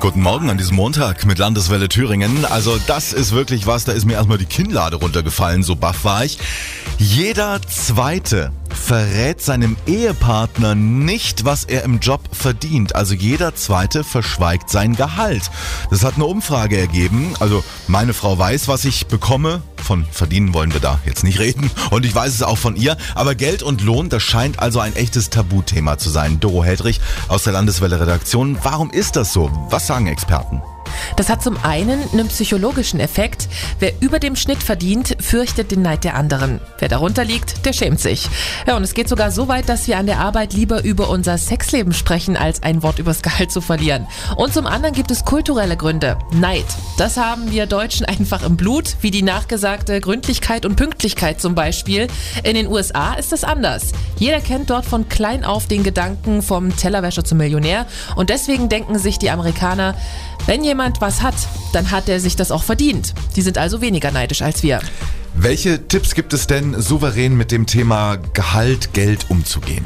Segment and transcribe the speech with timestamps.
[0.00, 2.44] Guten Morgen an diesem Montag mit Landeswelle Thüringen.
[2.44, 6.24] Also das ist wirklich was, da ist mir erstmal die Kinnlade runtergefallen, so baff war
[6.24, 6.40] ich.
[6.98, 12.96] Jeder Zweite verrät seinem Ehepartner nicht, was er im Job verdient.
[12.96, 15.52] Also jeder Zweite verschweigt sein Gehalt.
[15.88, 17.34] Das hat eine Umfrage ergeben.
[17.38, 19.62] Also meine Frau weiß, was ich bekomme.
[19.90, 21.68] Von verdienen wollen wir da jetzt nicht reden.
[21.90, 22.96] Und ich weiß es auch von ihr.
[23.16, 26.38] Aber Geld und Lohn, das scheint also ein echtes Tabuthema zu sein.
[26.38, 28.56] Doro Heldrich aus der Landeswelle Redaktion.
[28.62, 29.50] Warum ist das so?
[29.68, 30.62] Was sagen Experten?
[31.16, 33.48] Das hat zum einen einen psychologischen Effekt.
[33.78, 36.60] Wer über dem Schnitt verdient, fürchtet den Neid der anderen.
[36.78, 38.28] Wer darunter liegt, der schämt sich.
[38.66, 41.38] Ja, und es geht sogar so weit, dass wir an der Arbeit lieber über unser
[41.38, 44.06] Sexleben sprechen, als ein Wort übers Gehalt zu verlieren.
[44.36, 46.18] Und zum anderen gibt es kulturelle Gründe.
[46.32, 46.66] Neid.
[46.98, 52.08] Das haben wir Deutschen einfach im Blut, wie die nachgesagte Gründlichkeit und Pünktlichkeit zum Beispiel.
[52.44, 53.92] In den USA ist das anders.
[54.18, 57.86] Jeder kennt dort von klein auf den Gedanken vom Tellerwäscher zum Millionär.
[58.16, 59.94] Und deswegen denken sich die Amerikaner,
[60.46, 61.34] wenn jemand was hat,
[61.72, 63.14] dann hat er sich das auch verdient.
[63.36, 64.80] Die sind also weniger neidisch als wir.
[65.34, 69.84] Welche Tipps gibt es denn, souverän mit dem Thema Gehalt, Geld umzugehen?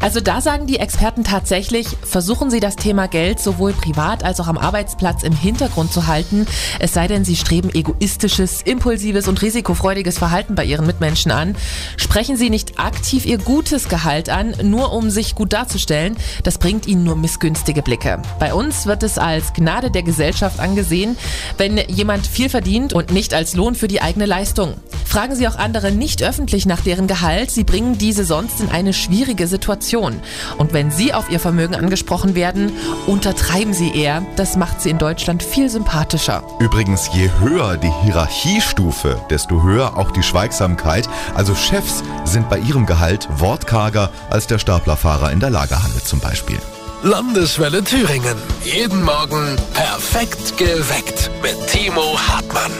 [0.00, 4.48] Also da sagen die Experten tatsächlich, versuchen Sie das Thema Geld sowohl privat als auch
[4.48, 6.46] am Arbeitsplatz im Hintergrund zu halten,
[6.78, 11.56] es sei denn, Sie streben egoistisches, impulsives und risikofreudiges Verhalten bei Ihren Mitmenschen an.
[11.96, 16.86] Sprechen Sie nicht aktiv Ihr gutes Gehalt an, nur um sich gut darzustellen, das bringt
[16.86, 18.20] Ihnen nur missgünstige Blicke.
[18.38, 21.16] Bei uns wird es als Gnade der Gesellschaft angesehen,
[21.58, 24.74] wenn jemand viel verdient und nicht als Lohn für die eigene Leistung.
[25.16, 28.92] Fragen Sie auch andere nicht öffentlich nach deren Gehalt, Sie bringen diese sonst in eine
[28.92, 30.20] schwierige Situation.
[30.58, 32.70] Und wenn Sie auf Ihr Vermögen angesprochen werden,
[33.06, 34.26] untertreiben Sie eher.
[34.36, 36.42] Das macht Sie in Deutschland viel sympathischer.
[36.60, 41.08] Übrigens, je höher die Hierarchiestufe, desto höher auch die Schweigsamkeit.
[41.34, 46.58] Also Chefs sind bei ihrem Gehalt wortkarger als der Staplerfahrer in der Lagerhalle zum Beispiel.
[47.02, 48.36] Landeswelle Thüringen.
[48.64, 52.72] Jeden Morgen perfekt geweckt mit Timo Hartmann.